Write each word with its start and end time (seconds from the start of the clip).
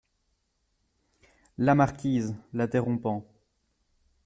La 1.59 1.75
Marquise, 1.75 2.33
l’interrompant. 2.53 3.23